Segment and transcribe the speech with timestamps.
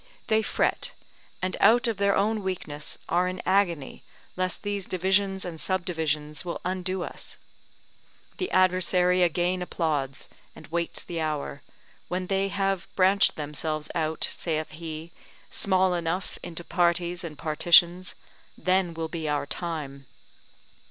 [0.29, 0.93] They fret,
[1.43, 4.01] and out of their own weakness are in agony,
[4.35, 7.37] lest these divisions and subdivisions will undo us.
[8.37, 11.61] The adversary again applauds, and waits the hour:
[12.07, 15.11] when they have branched themselves out, saith he,
[15.51, 18.15] small enough into parties and partitions,
[18.57, 20.07] then will be our time.